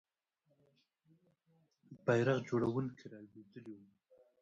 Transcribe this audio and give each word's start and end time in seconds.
بیرغ 2.05 2.45
وړونکی 2.55 3.05
رالوېدلی 3.13 3.73
وو. 3.79 3.87